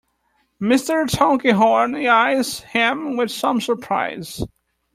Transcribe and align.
Mr. 0.59 1.07
Tulkinghorn 1.07 1.93
eyes 2.07 2.61
him 2.61 3.17
with 3.17 3.29
some 3.29 3.61
surprise. 3.61 4.43